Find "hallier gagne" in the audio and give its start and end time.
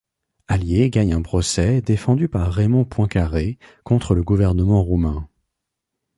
0.47-1.13